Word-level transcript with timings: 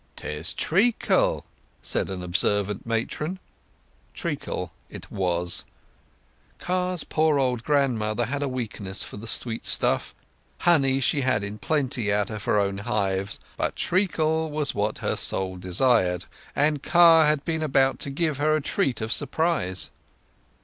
"'Tis 0.15 0.55
treacle," 0.55 1.45
said 1.83 2.09
an 2.09 2.23
observant 2.23 2.87
matron. 2.87 3.37
Treacle 4.15 4.71
it 4.89 5.11
was. 5.11 5.63
Car's 6.57 7.03
poor 7.03 7.37
old 7.37 7.63
grandmother 7.63 8.25
had 8.25 8.41
a 8.41 8.49
weakness 8.49 9.03
for 9.03 9.17
the 9.17 9.27
sweet 9.27 9.63
stuff. 9.63 10.15
Honey 10.57 11.01
she 11.01 11.21
had 11.21 11.43
in 11.43 11.59
plenty 11.59 12.11
out 12.11 12.31
of 12.31 12.45
her 12.45 12.59
own 12.59 12.79
hives, 12.79 13.39
but 13.57 13.75
treacle 13.75 14.49
was 14.49 14.73
what 14.73 14.97
her 15.05 15.15
soul 15.15 15.55
desired, 15.57 16.25
and 16.55 16.81
Car 16.81 17.27
had 17.27 17.45
been 17.45 17.61
about 17.61 17.99
to 17.99 18.09
give 18.09 18.37
her 18.39 18.55
a 18.55 18.59
treat 18.61 19.01
of 19.01 19.11
surprise. 19.11 19.91